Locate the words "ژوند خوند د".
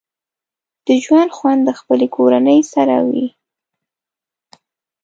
1.03-1.69